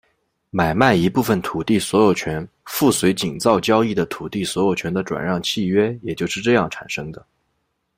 [0.49, 7.23] 买卖一部分土地所有权附随井灶交易的土地所有权的转让契约也就是这样产生的。